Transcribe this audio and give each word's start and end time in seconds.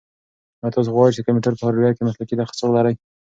ایا 0.61 0.73
تاسو 0.75 0.93
غواړئ 0.95 1.11
چې 1.13 1.19
د 1.21 1.25
کمپیوټر 1.27 1.53
په 1.55 1.63
هارډویر 1.65 1.93
کې 1.95 2.07
مسلکي 2.07 2.35
تخصص 2.41 2.61
ولرئ؟ 2.63 2.95